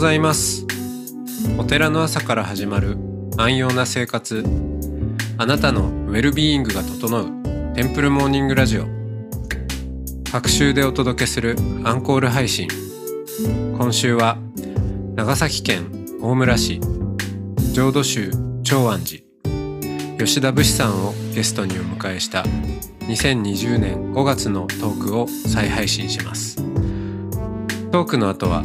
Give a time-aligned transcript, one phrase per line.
[0.00, 0.64] ございます。
[1.58, 2.96] お寺の朝から始まる
[3.36, 4.42] 安養な生活。
[5.36, 7.26] あなたのウェルビーイングが整う
[7.74, 8.86] テンプルモーニングラジオ。
[10.32, 12.66] 各週でお届けするアンコール配信。
[13.76, 14.38] 今週は
[15.16, 16.80] 長崎県大村市。
[17.74, 18.30] 浄土宗
[18.62, 19.22] 長安寺。
[20.16, 22.44] 吉田武士さんをゲストにお迎えした
[23.00, 26.56] 2020年5月のトークを再配信します。
[27.92, 28.64] トークの後は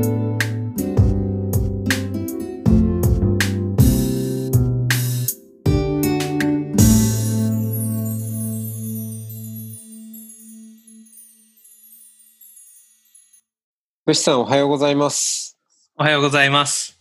[14.11, 15.57] 武士さんおはようございます
[15.97, 16.99] おはようございます。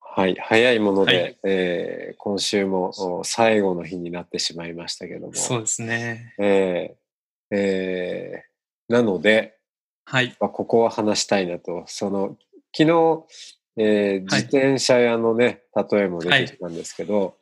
[0.00, 6.34] はい早いもので、はいえー今週もお最後の日になってしまいましたけどもそうですね。
[6.40, 9.58] えーえーなので、
[10.06, 10.36] はい。
[10.40, 12.36] まあ、ここは話したいなと、その、
[12.76, 13.24] 昨日、
[13.76, 17.36] えーはい自転車屋のね、例えも出てきたんですけど、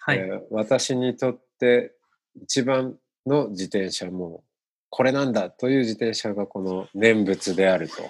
[0.00, 0.18] はい。
[0.18, 1.94] えー私にとって
[2.42, 4.44] 一番の自転車も、
[4.90, 8.02] これなんだという自転車がこの念仏であると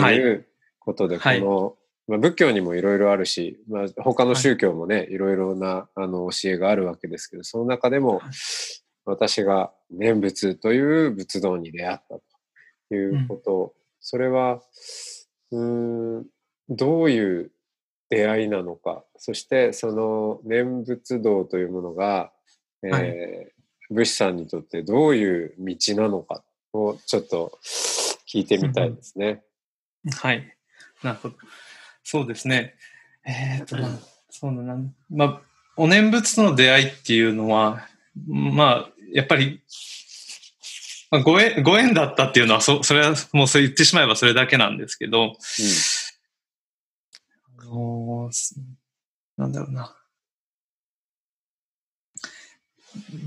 [0.00, 0.16] はい。
[0.16, 0.46] いう
[0.78, 1.40] ことで、はい。
[1.40, 1.78] こ
[2.08, 5.18] の、まあ、仏教にもいろいろあるし、まあ、他の宗教もね、い。
[5.18, 8.30] ろいろなあの教えがあるわけですけど、その中でもはい。
[9.04, 12.20] 私が念仏という仏道に出会った
[12.90, 14.60] ということ、それは、
[15.50, 16.26] うーん、
[16.68, 17.50] どういう
[18.10, 22.32] 出会いなのか、そしてその念仏道というものが、
[22.82, 23.52] えーはい
[23.90, 27.58] 武士さんにとってどういう道なのかをちょっと
[28.28, 29.42] 聞いてみたいですね。
[30.16, 30.56] はい。
[31.02, 31.34] なるほど。
[32.04, 32.74] そうですね。
[33.24, 33.90] えっ、と、まあ、
[34.30, 34.76] そうだな。
[35.10, 35.40] まあ、
[35.76, 37.86] お念仏との出会いっていうのは、
[38.26, 39.60] まあ、やっぱり、
[41.10, 45.32] まあ、ご縁、ご縁だったっていうのは、そ、それはもうそう言ってしまえばそれだけなんですけど、
[47.58, 48.60] あのーす
[49.36, 49.94] なんだろうな。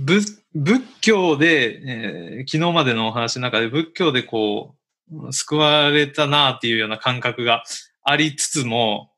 [0.06, 4.76] 仏仏教で、えー昨日までのお話の中で仏教でこ
[5.12, 7.64] う、救われたなっていうような感覚が
[8.04, 9.12] ありつつも、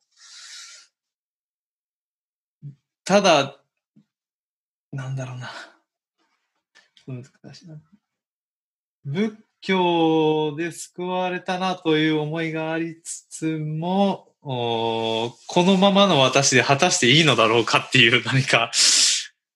[3.05, 3.57] ただ、
[4.91, 5.49] なんだろうな。
[7.07, 7.75] 難しいな
[9.05, 18.71] 仏教で救われたなという思いがありつつも、このままの私で果たしていいのだろうかっていう何か、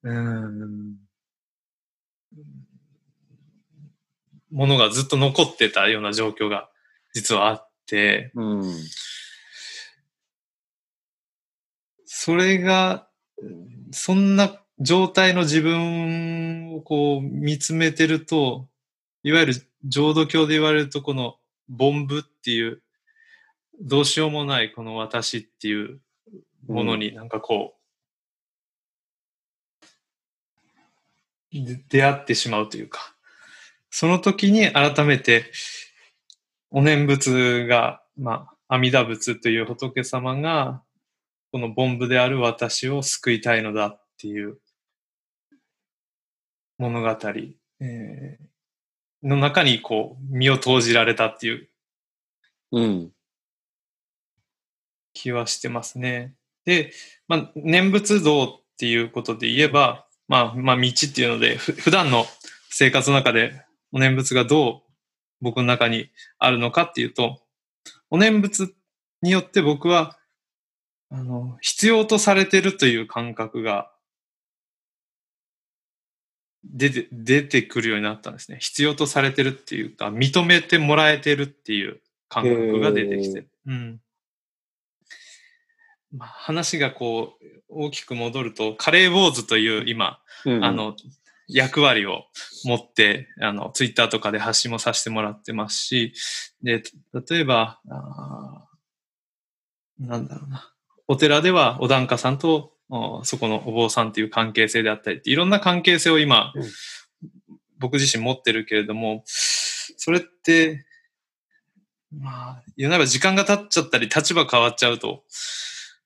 [0.04, 0.96] うん、
[4.52, 6.70] ものがずっと残ってたような状況が
[7.14, 8.74] 実はあって、うん。
[12.06, 13.08] それが、
[13.92, 18.68] そんな状態の自分をこう見つめてると、
[19.24, 19.54] いわゆる
[19.86, 21.38] 浄土教で言われるとこの
[21.80, 22.82] 凡夫っていう、
[23.82, 26.00] どうしようもないこの私っていう
[26.68, 27.78] ものになんかこう、
[31.47, 31.47] で
[31.90, 33.16] 出会ってしまうというか、
[33.90, 35.52] その時に改めて、
[36.70, 40.84] お念仏が、まあ、阿弥陀仏という仏様が、
[41.52, 44.60] この凡夫である私を救いたいのだっていう
[46.78, 47.10] 物語、
[47.80, 48.48] えー
[49.24, 51.70] の中にこう身を投じられたっていう
[52.72, 53.12] うん。
[55.14, 56.36] 気はしてますね。
[56.66, 56.92] で、
[57.28, 62.26] まあ、念仏道っていうことで言えば、まあ、まあ、道っていうので、ふ普段の
[62.70, 64.88] 生活の中でお念仏がどう
[65.42, 66.10] 僕の中に
[66.40, 67.42] あるのかっていうと、
[68.10, 68.74] お念仏
[69.22, 70.18] によって僕は、
[71.10, 73.92] あの、必要とされてるという感覚が
[76.64, 78.58] 出て、出てくるようになったんですね。
[78.60, 83.50] 必要とされてるっていうか、認めてもらえてるっていう感覚が出てきてる。
[83.68, 84.02] うん。
[86.12, 90.96] まあ、話がこう、大きく戻ると、カレーウォーズという今、うんあ、の、
[91.48, 92.26] 役割を
[92.64, 96.14] 持って、あの、ツイッターとかで発信もさせてもらってますし、
[96.62, 96.84] で、
[97.30, 100.74] 例えば、あーなんだろうな。
[101.08, 106.64] お寺ではお檀家さんとおそこのお坊さんっていう関係性であったりって、いろんな関係性を今、うん
[107.80, 110.86] 僕自身持ってるけれども、それって、
[112.12, 115.24] まあ、言うなれば時間が経っちゃったり、立場変わっちゃうと、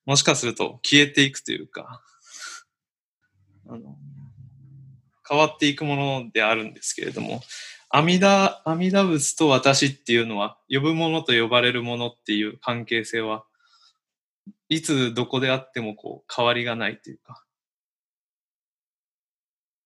[0.05, 2.01] もしかすると消えていくというか、
[3.67, 3.95] あの
[5.27, 7.41] 変わっていくものであるんですけれども、
[7.89, 13.45] 阿弥陀、阿弥陀仏と私っていうのは、呼ぶものと呼ばれるものっていう関係性は、
[14.69, 17.43] いつどこであってもこう変わりがないというか。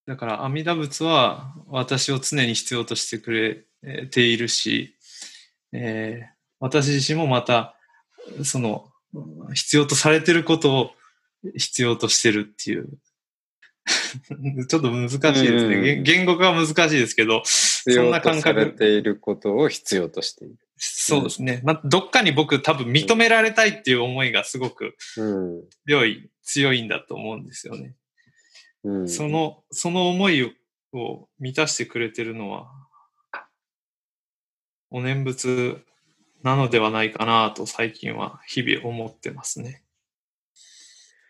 [0.06, 4.96] だから阿弥陀仏は私を常に必要としてくれているし、
[5.72, 6.28] えー、
[6.60, 7.76] 私自身もまた、
[8.44, 8.92] その、
[9.54, 10.92] 必要とされてることを
[11.56, 12.88] 必要としてるっていう
[14.68, 16.04] ちょっと難しいですね、うん。
[16.04, 18.42] 言語化は難しいですけど、そんな感覚。
[18.42, 20.56] されていることを必要としている。
[20.78, 21.62] そうですね。
[21.64, 24.96] まあ、どっかに僕多分認められたいっていう思いがすごく
[25.86, 27.96] 強い、強いんだと思うんですよね。
[28.84, 30.56] うん、その、その思い
[30.92, 32.72] を満たしてくれてるのは、
[34.90, 35.84] お念仏
[36.46, 39.82] なのではないかなと最近は日々思ってますね。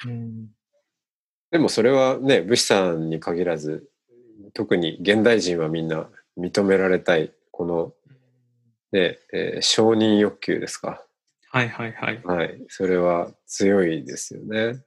[0.05, 0.47] うん
[1.51, 3.89] でもそれはね、武士さんに限らず、
[4.53, 7.93] 特に現代人はみんな認められたい、この、
[8.91, 11.01] ね、えー、承認欲求ですか。
[11.49, 12.21] はいはいはい。
[12.25, 12.65] はい。
[12.67, 14.83] それは強いですよね。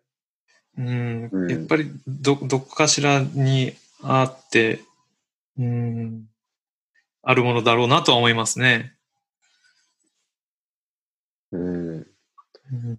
[0.77, 3.73] うん、うん、やっぱりど、どこかしらに
[4.03, 4.81] あって、
[5.57, 6.27] うん、
[7.23, 8.98] あるものだろうなとは思いますね。
[11.53, 12.07] うん。
[12.71, 12.99] うん、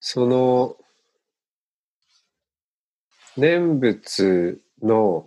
[0.00, 0.76] その、
[3.36, 5.26] 念仏の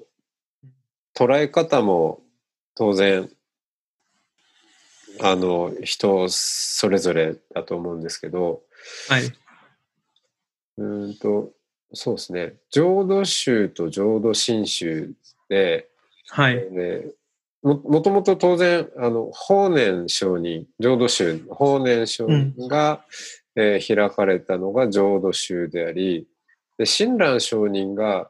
[1.16, 2.22] 捉え方も
[2.76, 3.30] 当然
[5.22, 8.62] あの人それぞれだと思うんですけど、
[9.10, 9.32] はい、
[10.78, 11.52] うんと
[11.94, 12.56] そうですね。
[12.72, 15.14] 浄土宗と浄土真宗
[15.50, 15.88] で、
[16.30, 16.56] はい。
[16.72, 17.06] ね、
[17.64, 23.02] ももともと当然あの法然上人浄土宗法然上人が、
[23.56, 26.28] うん、えー、開かれたのが浄土宗であり
[26.78, 28.30] で親鸞上人が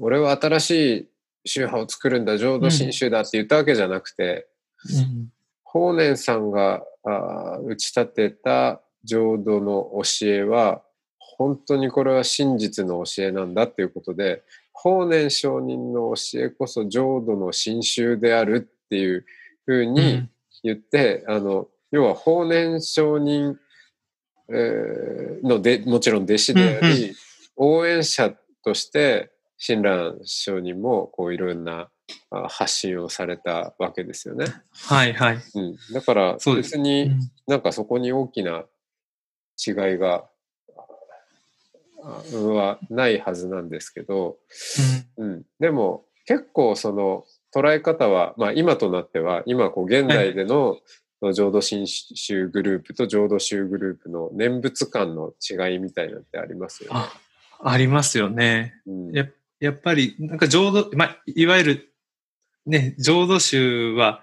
[0.00, 1.08] 俺は新しい
[1.46, 4.48] 宗派を作るんだ浄土真宗だって言ったわけじゃなくて、
[4.84, 5.28] うん、
[5.62, 10.82] 法然さんがあ打ち立てた浄土の教えは
[11.18, 14.42] 本当にこれは真実の教えなんだっていうことで
[14.82, 19.26] 法然上人の教えこそ浄土の真宗であるっていう
[19.66, 20.28] ふうに
[20.62, 23.56] 言って、うん、あの要は法然上人、
[24.48, 27.14] えー、のでもちろん弟子であり、うん
[27.62, 28.32] 応援者
[28.64, 31.90] として親鸞上人もこういろんな
[32.48, 34.46] 発信をされたわけですよね。
[34.72, 35.38] はいはい。
[35.54, 37.10] うん、だから別に
[37.46, 38.64] なんかそこに大きな
[39.58, 40.24] 違いが
[42.00, 44.36] はないはずなんですけど、
[45.16, 47.24] うん、でも結構その
[47.54, 50.78] 捉え方は、まあ、今となっては今こう現代での
[51.34, 57.00] 浄土真宗グループと浄土宗グループの念仏観の違いみたいなってありますよね。
[57.62, 58.74] ありますよね。
[58.86, 59.26] うん、や
[59.60, 61.92] やっぱり、なんか浄土、まあ、いわゆる、
[62.66, 64.22] ね、浄土宗は、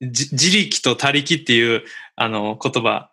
[0.00, 1.82] 自力と他力っていう、
[2.14, 3.10] あの、言葉、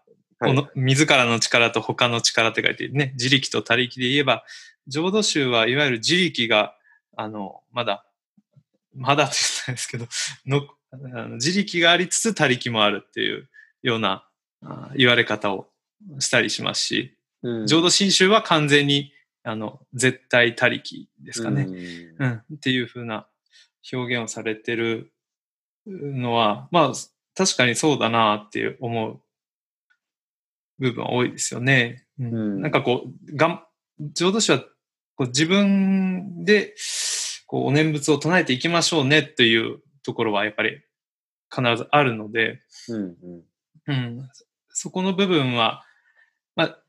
[0.47, 4.43] はい、自らの力と他の力って書いてね、自力と他力で言えば、
[4.87, 6.75] 浄土宗はいわゆる自力が、
[7.15, 8.05] あの、まだ、
[8.95, 10.07] まだって言ったんですけど、
[10.45, 13.49] のあの自力がありつつ他力もあるっていう
[13.81, 14.27] ような
[14.61, 15.67] あ言われ方を
[16.19, 19.11] したりしますし、うん、浄土真宗は完全に
[19.43, 21.67] あの、絶対他力ですかね。
[22.17, 23.27] うん、っていうふうな
[23.91, 25.11] 表現をされてる
[25.85, 26.93] のは、まあ、
[27.35, 29.19] 確かにそうだなって思う
[30.83, 32.05] 部分は多いですよね。
[32.19, 33.63] うん、なんかこう、がん、
[34.13, 34.59] 浄土宗は
[35.15, 36.75] こう自分で
[37.47, 40.81] こうお念仏を唱えていきましょうねっていうところはやっぱり
[41.53, 43.15] 必ずあるので、うん、
[43.87, 44.29] うん、
[44.69, 45.83] そこの部分は、
[46.55, 46.79] まあ、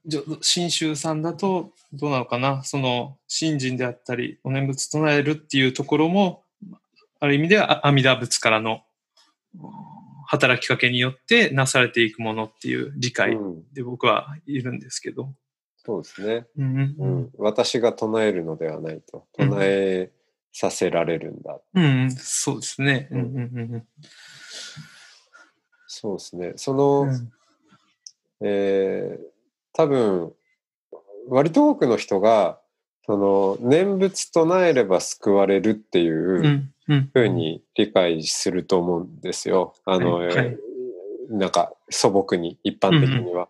[0.40, 6.42] 新州さんだと、どうなのかな、その、信心であったり、お念仏唱えるっていうところも、
[7.20, 8.82] ある意味では阿弥陀仏からの
[10.34, 13.36] 働きかけによってなされていくものっていう理解
[13.72, 15.24] で僕はいるんですけど。
[15.24, 15.36] うん、
[15.76, 19.26] そうですね、うん、うん、私が唱えるのではないと。
[19.36, 20.10] 唱え
[20.52, 21.58] させられるんだ。
[21.74, 23.08] うん、そうですね。
[23.10, 23.84] うん
[25.86, 26.52] そうですね。
[26.56, 27.08] その、
[28.40, 29.34] えー
[29.74, 30.32] 多分、
[31.28, 32.60] 割と多くの人が、
[33.06, 36.72] その、念仏唱えれば救われるっていう
[37.12, 39.74] ふうに理解すると思うんですよ。
[39.84, 40.58] あの、はいはい、
[41.30, 43.48] なんか素朴に、一般的には。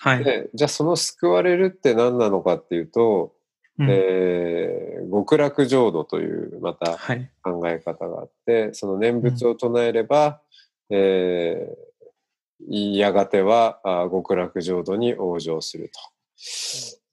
[0.00, 3.32] はい、でじゃあその救われるって何なのかっていうと、
[3.78, 6.96] うん、えー、極楽浄土というまた
[7.42, 10.40] 考え方があって、はい、その念仏を唱えれば、
[10.90, 11.94] うん、えー
[12.68, 15.90] やがてはあ極楽浄土に往生する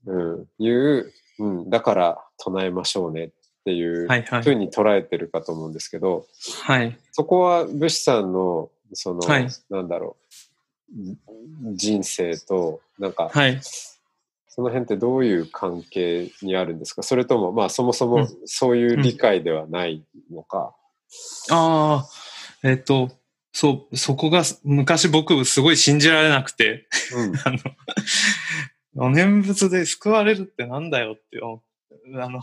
[0.05, 4.07] と、うん、いう、うん、だから唱えましょうねっっていう
[4.43, 6.25] ふうに捉えてるかと思うんですけど、
[6.63, 6.97] はい。
[7.11, 10.17] そこは武士さんの、その、はいなんだろ
[10.93, 13.59] う、人生と、なんか、はい。
[14.53, 17.03] その辺ってどういう関係にあるんですか？
[17.03, 20.75] それとも、まあそもそうもんそういう理解ではないのか？
[21.51, 23.11] ああ、えっ、と、
[23.53, 27.33] そう、そこが昔僕すごい信じられなくて、うん。
[27.45, 27.51] あ
[28.95, 31.63] の、お念仏で救われるってなんだよって思
[32.13, 32.41] う、あの、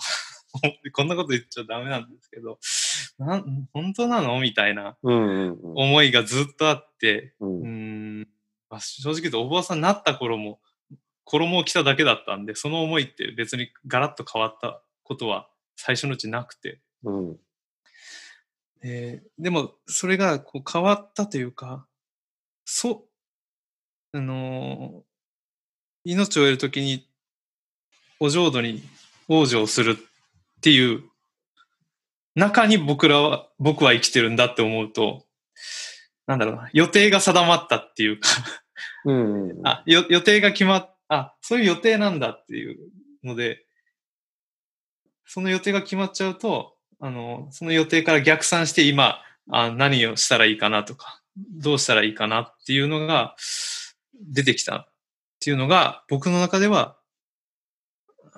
[0.93, 2.59] こんなこと言っちゃダメなんですけど、
[3.19, 8.29] なん本当なのみたいな思いがずっとあって、ううんーん、
[8.71, 10.61] まあ、正直言うとお坊さんになった頃も、
[11.25, 17.41] 衣を着ただけだったんで、その思いって別にガラッと変わったことは最初のうちなくて、うん。
[18.83, 21.87] えーでも、それがこう変わったというか、
[22.65, 23.09] そ
[24.13, 25.09] う、あのー
[26.05, 27.07] 命を得るときに、
[28.19, 28.83] お浄土に
[29.29, 29.99] 往生する
[30.59, 31.05] っていう
[32.39, 35.25] 中に僕らは、僕は生きてるんだって思うと、
[36.27, 38.29] なんだろうな、予定が定まったっていうか、
[39.05, 39.51] うん。
[39.51, 42.79] うんあ、よ予定が決まっ、あ、そういう予定なんだっていう
[43.25, 43.65] ので、
[45.27, 53.35] その予定が決まっちゃうと、あの、その予定から逆算して今、あ何をしたらいいかなとか、どうしたらいいかなっていうのが
[54.15, 54.89] 出てきたっ
[55.41, 56.98] ていうのが、僕の中では、あ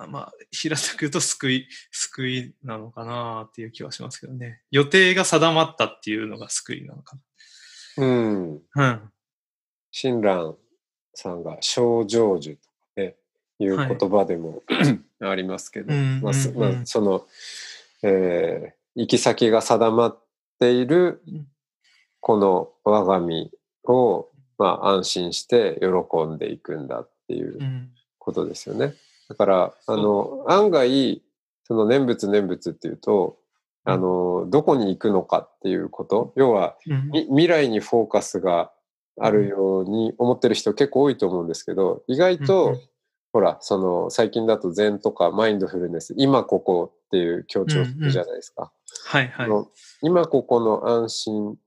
[0.07, 4.61] まあ、平たく言うと救い、救いなのかなっていう気はしますけどね。
[4.71, 7.17] 予定が定まったっていうのが救いなのか
[7.97, 8.61] うん。
[8.75, 8.91] な。
[8.91, 9.11] うん。
[9.91, 10.57] 親鸞
[11.13, 13.15] さんが小成就とかね、
[13.59, 14.63] いうはい言葉でも、
[15.21, 16.33] ありますけど、うんまあ
[16.85, 17.27] その、
[18.03, 20.19] えー行き先が定まっ
[20.59, 21.47] ているうん
[22.19, 23.49] この我が身
[23.85, 24.27] を、
[24.57, 27.89] まあ、安心して喜んでいくんだっていううん。
[28.19, 28.93] ことですよね。
[29.31, 31.21] だから、あの、案外、
[31.63, 33.37] その念仏念仏っていうと、
[33.85, 36.75] あの、どこに行くのかっていうこと、要は、
[37.29, 38.73] 未来にフォーカスが
[39.17, 42.77] あるように思ってる人結構多いと思うんですけど、意外と、
[43.31, 48.73] ほら、その、最近だと禅とかマインドフルネス、今ここっていう強調するじゃないですか。
[49.05, 49.49] はいはい。
[50.01, 51.57] 今ここの安心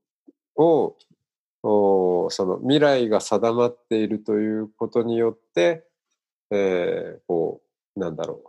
[0.57, 0.97] を、
[1.63, 5.87] おその未来が定まっているということによって、
[6.55, 7.63] えーこ
[7.97, 8.43] う、なんだろ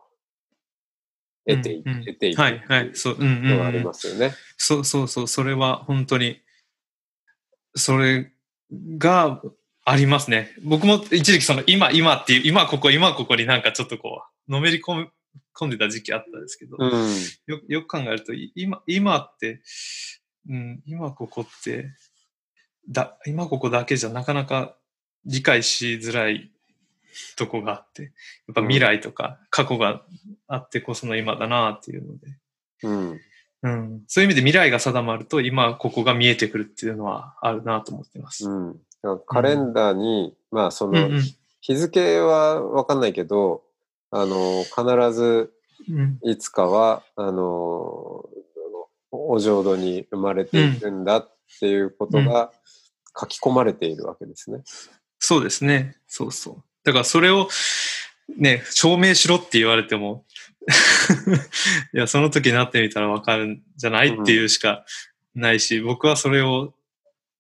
[1.48, 1.52] う。
[1.54, 2.92] 得ていく、うんうん得ていくはいはい。
[2.94, 3.84] そう、うんありうん。
[3.84, 4.34] ますよね。
[4.58, 5.28] そうそうそう。
[5.28, 6.42] それは本当に、
[7.76, 8.32] それ
[8.98, 9.42] が
[9.84, 10.52] ありますね。
[10.64, 15.12] 僕も一時期その今、今っていう、今ここ、今ここになんかちょっとこう、のめり込む
[15.56, 16.92] 込んでた時期あったんですけど、うん。
[17.48, 19.62] よよく考えると、い今、今って、
[20.50, 21.92] うん、今ここって、
[22.90, 24.78] だ、今ここだけじゃなかなか
[25.26, 26.52] 理解しづらい
[27.38, 28.12] とこがあって、やっ
[28.56, 30.02] ぱ未来とか過去が
[30.48, 32.28] あってこその今だなっていうので、
[32.84, 33.22] うん。
[33.64, 38.48] うん、そういう意味で未来が定まると今ここが見えてくるっていうのはあるなと思ってます。
[38.48, 38.80] うん。
[39.26, 41.24] カレンダーに、まあその、うんうん
[41.68, 43.64] 日付はわかんないけど、
[44.12, 45.52] あの、必ず
[45.90, 48.24] うんいつかは、あの、
[49.12, 52.52] お浄土に生まれていくんだっていうことが
[53.20, 54.62] 書き込まれているわけですね。
[55.20, 55.98] そうですね。
[56.08, 56.64] そうそう。
[56.86, 57.50] だからそれを
[58.38, 60.26] ね、証明しろって言われても、
[61.94, 64.86] いや、その時になってみたらわかるんじゃないっていうしか
[65.36, 66.74] ないし、僕はそれを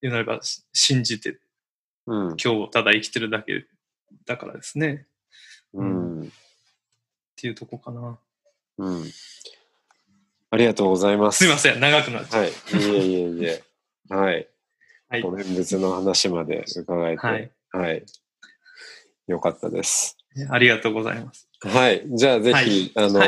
[0.01, 1.39] 言うなればし信じて
[2.07, 2.27] うん。
[2.29, 3.65] 今日をただ生きてるだけ
[4.25, 5.07] だからですね。
[5.73, 6.23] うん。
[6.23, 6.27] っ
[7.35, 8.19] ていうとこかな。
[8.77, 9.11] うん。
[10.51, 11.39] ありがとうございます。
[11.39, 11.79] すいません。
[11.79, 12.49] 長くなっちゃはい。
[12.49, 13.63] いえいえいえ。
[14.09, 14.47] はい。
[15.07, 17.31] はいお念仏の話まで伺えて、は
[17.71, 18.01] はいい。
[19.27, 20.17] よかったです。
[20.35, 20.47] う。
[20.49, 21.47] ありがとうございます。
[21.61, 22.03] はい。
[22.07, 23.19] じゃあぜひ、はいあの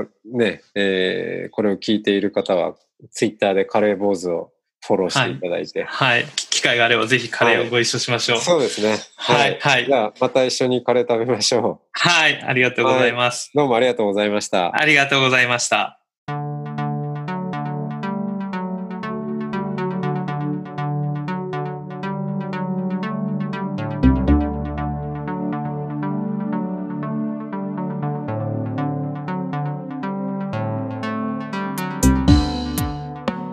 [0.00, 2.74] ーね、えーこれを聞いている方は、
[3.10, 4.52] ツイッターでカレー坊主を
[4.86, 5.84] フォローしていただいて。
[5.84, 6.26] はい。
[6.50, 8.38] 機会があればぜひカレーをご一緒しましょう。
[8.38, 8.98] そうですね。
[9.16, 12.42] はいはいじゃあ、また一緒にカレー食べましょはい。
[12.42, 13.50] ありがとうございます。
[13.54, 13.58] う。
[13.58, 14.74] どうもありがとうございました。
[14.74, 16.01] ありがとうございました。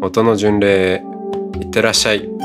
[0.00, 1.02] 音の巡礼へ
[1.60, 2.37] いってらっしゃい。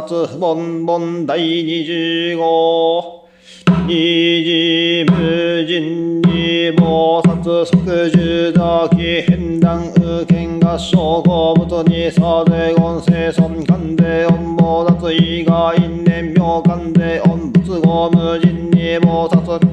[0.00, 3.28] 音菩薩ボンボン第二十号。
[3.86, 3.94] 二
[4.42, 19.69] 次無人に謀殺即住座起変断右見合唱公物にさで音声尊官で音謀脱意外念妙官で音仏語無人に謀殺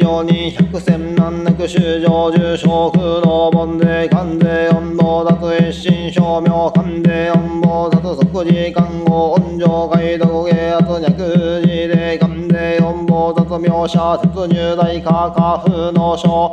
[0.00, 16.50] 脈如人百千万なく修上重小空道本で関税音棒脱一心証明関税音棒脱即時看護音上街道芸圧脈時で関税音棒脱描写突入大化下風の書。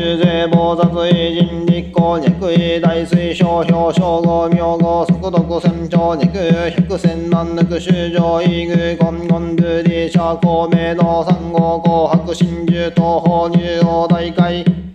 [0.00, 6.30] 修税棒雑異人立候脈位大水小表称号名号速読船長肉
[6.70, 14.89] 百千万抜く修上異具根根ブリ社公明道三号紅白真珠東方入王大会。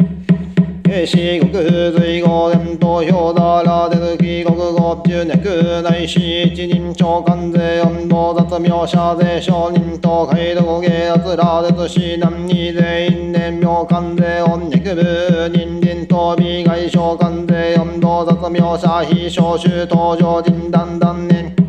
[0.88, 1.52] 四国
[1.92, 21.65] 随後伝投票だら出る気国語中脈内市一人長官税温度雑名者税商人と海道芸圧ら出市南に全員年名官税音脈部人林と美外商官税温度雑名者非召集登場人団断年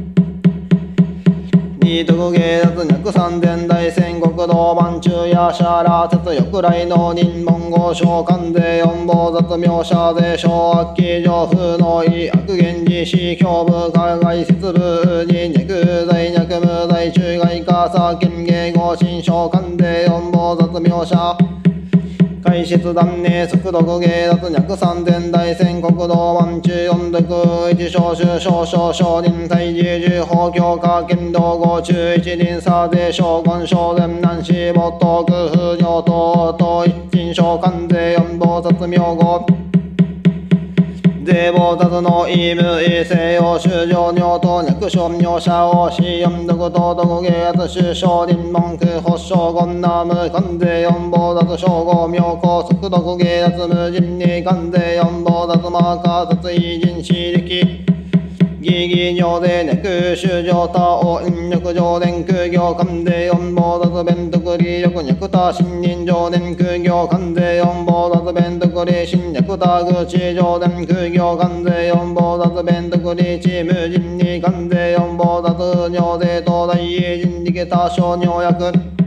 [1.87, 21.39] 二徳芸脱脈三千大戦国道万中やシャラ節翼来の人文語召喚税四棒雑名者税小悪鬼上風の異悪源氏死胸部海外節部に脈在脈無在中外化さ権芸合心召喚税四棒雑名者
[22.67, 26.73] 質断念速度芸脱脈三千大戦国道万中
[27.13, 39.47] 四毒一小衆少々少林大寺十法強化剣道五中一輪差税将軍少年南市没頭空風上等等一人召喚税四棒雑名号
[41.27, 58.06] 税棒雑の意味西洋修上尿と略称尿者を死四毒と毒芸圧首相林文句発将軍ナム関税四棒雑称号妙高速毒芸圧無人に関税四棒雑マーカー雑異人私力。
[58.67, 79.06] ギギ尿でネク修上他を引力上電空行関税四棒脱弁徳利力脈他新人上電空行関税四棒脱弁徳利新脈他口上電空行関税四棒脱弁徳利チ無人に関税四棒脱尿税東大人力他小尿薬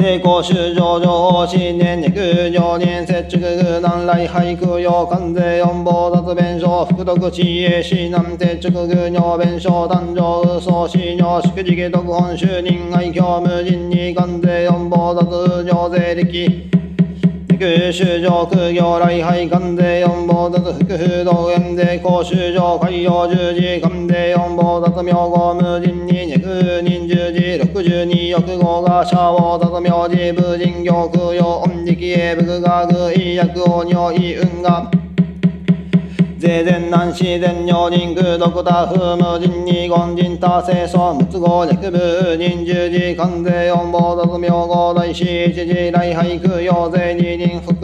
[0.00, 3.38] 税公修上上新年肉上年接触
[3.82, 16.79] 南来俳句用関税四棒脱弁償福徳知恵市南接触具尿弁償誕生嘘死尿祝辞特本就任愛嬌無人に関税四棒脱尿税力
[17.60, 34.90] 九州上空行来廃関税四棒脱福風道園税公修上海洋十字関税四棒脱名号無人に肉人十字六十二億号が社王脱名字無人行空用音力へ仏学医薬王尿意運が
[36.40, 41.98] 税前南市全尿人空独多風無人二言人多清楚無都合略部
[42.38, 47.74] 人十字関税四棒脱名号大師一時来廃空用税二人服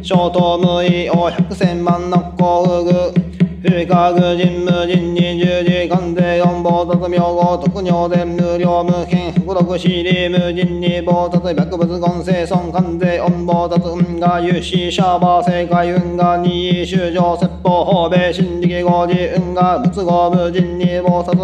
[0.00, 3.29] 小東無意王百千万の幸福
[3.62, 21.36] 不可具人無人に十字関税四棒脱名号特尿伝無料無権福禄私利無人に棒脱百物言生損関税四棒脱運が有志シャーバー正解運が二位修上説法法米新力合時運が仏合無人に棒殺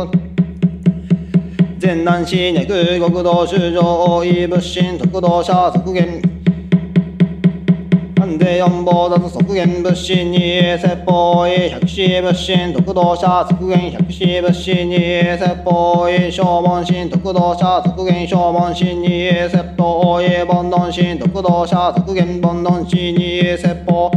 [1.78, 6.35] 全南市ネク国道修上大井仏心特道者削減
[8.46, 10.38] 関税四棒脱削減物資に
[10.78, 14.96] 説法医百死物心特道者削減百死物心に
[15.36, 24.12] 説法医小門心特道者削減小門心に説法医煩悩心特道者削減凡論心に説法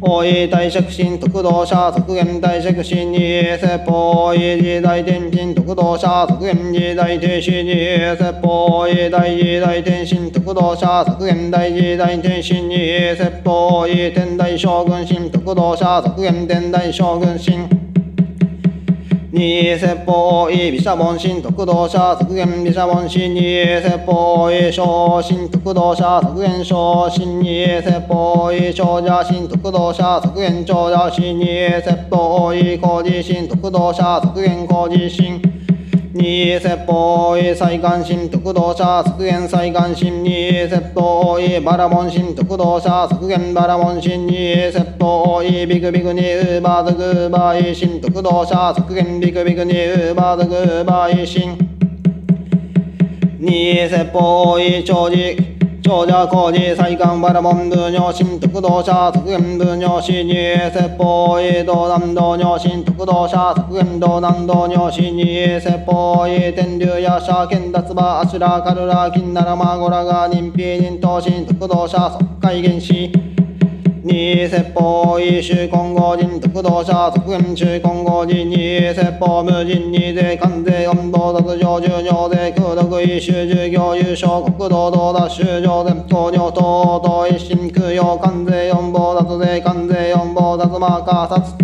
[0.00, 3.18] 法医大釈神特動者削減大釈神に
[3.58, 12.76] 説法医時代天神特動者削減時代停止に説法医大時代天神特動者削減大時代天神に
[13.14, 17.89] 説法医天大将軍神特動者削減天大将軍神。
[19.32, 35.40] 二説法医毘沙門心徳道者削減毘沙門心二説法医昇進徳道者削減昇進二説法医長者心徳道者削減長者心二説法医工事心徳道者削減工事心
[36.12, 51.56] 二説法医再関心特動者削減再関心二説法医バラモン心特動者削減バラモン心二説法医ビクビクにウーバーズグーバー医心特動者削減ビクビクにウーバーズグーバー医心
[53.38, 55.49] 二説法医長寿
[55.82, 60.34] 長者工事再官バラモン部尿心特道者特限部尿心に
[60.70, 65.24] 説法移動南道尿心特道者特限道南道尿心に
[65.60, 73.29] 説法移天竜や社剣脱馬アシュラカルラ金ならマゴラが人否人頭心特道者即海原始
[74.02, 91.54] 二説法異種混合人特道者即縁種混合人二説法無人二税関税温度脱上重尿税空毒異種従業優勝国道道脱修上前頭尿等等一心空用関税温度脱税関税温度脱マーカー殺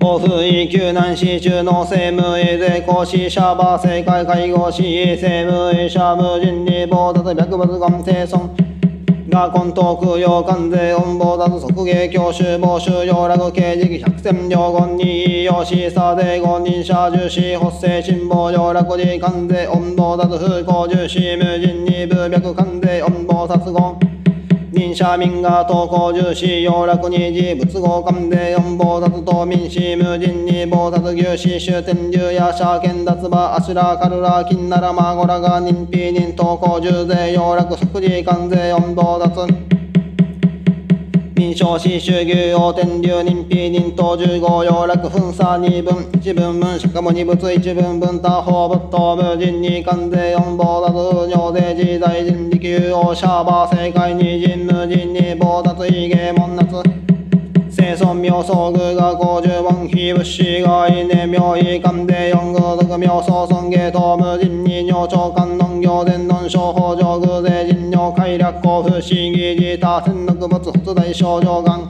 [0.00, 4.82] オフ位救難士中の政務医税公士シャバー政界介護士
[5.20, 8.75] 政務医者無人に暴脱白物言生存
[9.36, 24.15] 下根東空洋関税温房脱即芸教習募集用楽刑事百戦両言に用しさで五人者重視発生辛抱用楽寺関税温房脱風光重視無人に部脈関税温房殺言
[24.76, 39.75] 民社民が投稿重視要楽に事物合関税四暴脱島民氏無人に暴脱牛氏終天竜や社権脱馬アシュラカルラ金ならマゴラが人否人投稿重税要楽即時関税四暴脱
[41.46, 56.82] 民商市衆牛王天竜人否人等十五要楽分差二分一分分しかも二物一分分他方仏頭無人に関税四暴脱尿税自在人力有王シャーバー正解二人無人に暴脱異芸門夏
[57.70, 71.88] 生存妙相具が五十万非物資が因縁妙意関税四偶徳妙相尊芸等無人に尿長官農業伝論商法上偶税人尿快楽交付思議自他戦力物発大症状がん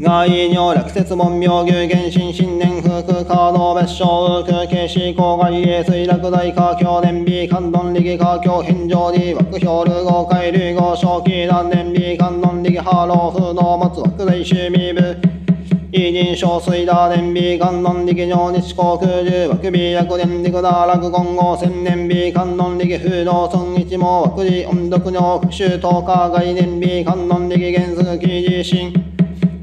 [0.00, 15.47] 外尿落雪門妙牛原神新年風空可能別称空景思郊外衛水落大華僑年美観論力華僑返上に枠表流合海流合正気断年美観論力ハロー風の松枠大趣味部。
[15.90, 28.92] 一人小水打年美観論力上日航空中枠美薬年力打落混合千年美観論力風道村一網枠寺音読尿復習等下概念美観論力原則記事新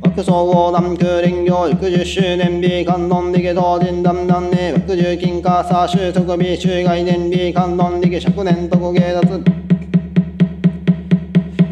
[0.02, 9.75] 枠総合南空林業60周年美観論力同人団団年枠十金貨差収束美周概念美観論力灼年特芸脱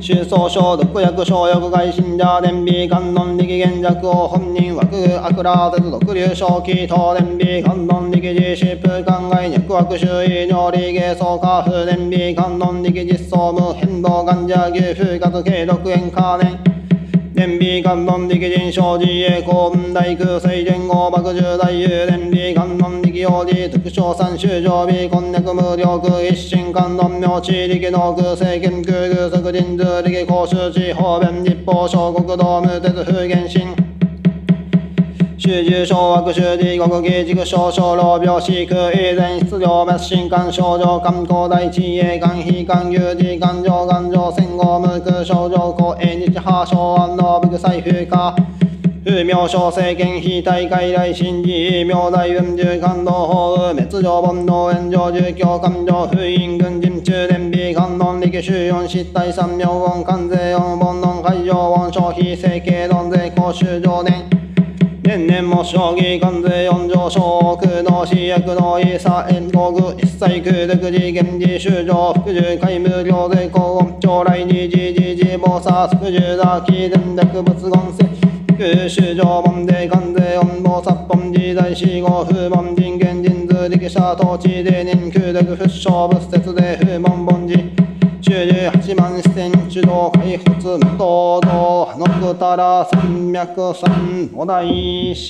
[0.03, 16.59] 収総省毒薬小薬外信者伝美観音力現弱を本人枠悪羅絶毒流正気等伝美観音力実施風間外脈枠周囲尿理芸総化風伝美観音力実装無変動患者牛風活継続円可年
[17.33, 33.73] 伝美観音力人生自衛公運大空水前後爆重大有伝美観音力用事特徴三種常備こんにゃく無料空一心観音明地力能空政権空空即人図力公衆地方弁立法小国道無鉄風原神。
[35.37, 48.35] 集中小悪修地国技軸小小老病死空以前質量滅心肝症状肝高大地営肝非肝有事肝上肝上戦後無空症状高永日破傷安納部財風化。
[49.05, 53.11] 風明小政権非大会来新寺明大雲重感動
[53.57, 64.23] 法滅上煩悩炎上住教感情封印軍人中伝美観音力収四失態三明音関税音煩悩海上音消費整形論税公衆上年
[65.03, 78.12] 年々も将棋関税四条小空の死薬のイサ円国一切空独自現時修上副重海無料税高音将来二次次次暴殺副重打気電力物言性
[78.63, 87.55] 空修上門で関税音暴殺本時代四号風門人間人図力者統治で人空力不勝物説で風門本時
[88.21, 95.29] 98万四千主導開発無東道のくたら三脈三お大師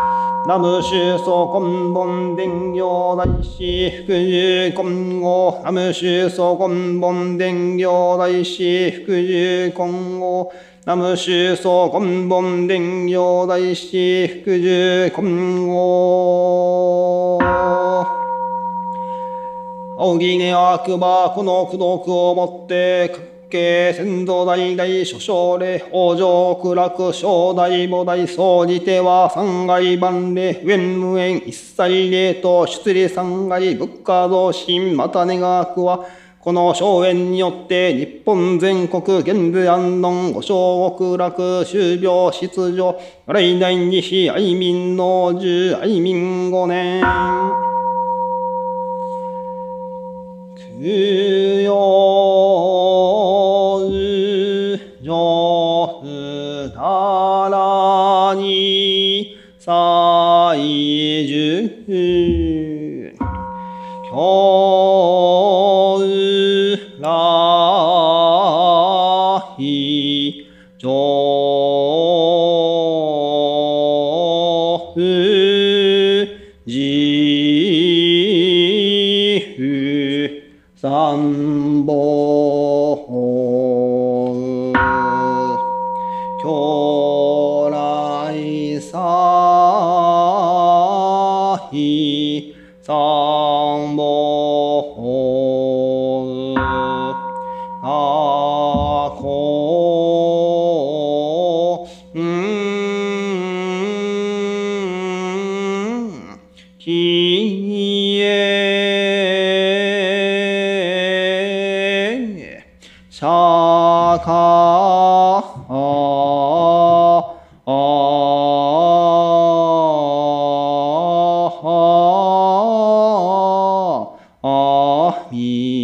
[0.46, 5.60] ナムシュソコンボン伝行大師福寿今後。
[5.64, 10.52] ナムシュソコンボン伝行大師福寿今後。
[10.84, 17.05] ナムシュソコンボン伝行大師福寿今後。
[19.98, 36.04] 青木根悪魔この苦毒をもって各家先祖代々諸将礼往生苦楽正代母代総じては三階万礼上無縁一切礼と出利三階物価同心また願わくは
[36.40, 47.02] この荘園によって日本全国現在安穏五小極楽終病出場来代に非愛民の十愛民五年。
[59.58, 59.72] 最
[61.26, 61.68] 重
[64.10, 65.98] 教
[67.00, 67.35] ら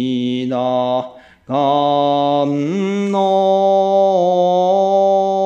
[0.03, 0.57] みだ
[1.47, 5.42] がんの。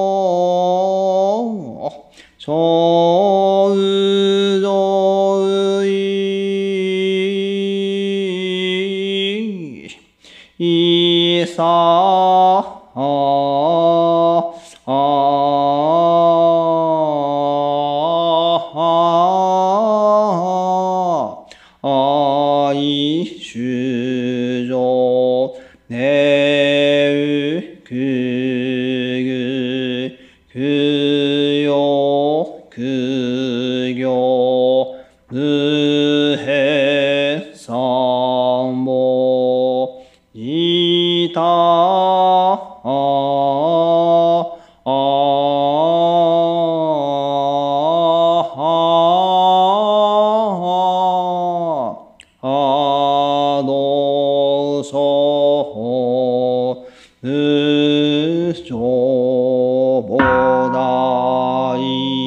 [60.02, 62.27] もない。